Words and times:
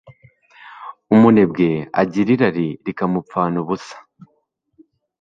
umunebwe 1.13 1.67
agira 2.01 2.29
irari 2.35 2.67
rikamupfana 2.85 3.55
ubusa 3.63 3.95